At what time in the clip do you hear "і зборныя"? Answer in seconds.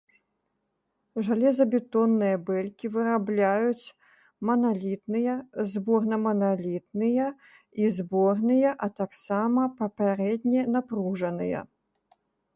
7.83-8.69